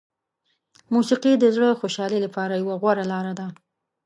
[0.93, 3.47] موسیقي د زړه خوشحالي لپاره یوه غوره لاره ده.